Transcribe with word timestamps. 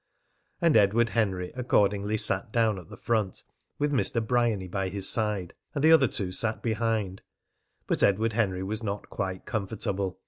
And 0.63 0.75
Edward 0.75 1.09
Henry 1.09 1.51
accordingly 1.55 2.17
sat 2.17 2.51
down 2.51 2.79
at 2.79 2.89
the 2.89 2.97
front, 2.97 3.43
with 3.77 3.91
Mr. 3.91 4.19
Bryany 4.25 4.67
by 4.67 4.89
his 4.89 5.07
side; 5.07 5.53
and 5.75 5.83
the 5.83 5.91
other 5.91 6.07
two 6.07 6.31
sat 6.31 6.63
behind. 6.63 7.21
But 7.85 8.01
Edward 8.01 8.33
Henry 8.33 8.63
was 8.63 8.81
not 8.81 9.11
quite 9.11 9.45
comfortable. 9.45 10.17